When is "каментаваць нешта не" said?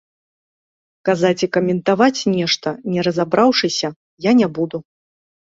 1.57-3.01